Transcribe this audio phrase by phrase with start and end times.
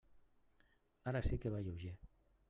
[1.11, 1.93] Ara sí que va lleuger.